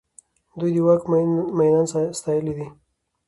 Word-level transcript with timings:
دوی 0.59 0.71
د 0.75 0.77
واک 0.85 1.03
مينان 1.57 1.85
ستايلي 2.19 2.53
دي. 2.57 2.67